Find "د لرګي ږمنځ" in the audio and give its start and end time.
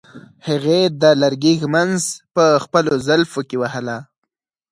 1.01-2.01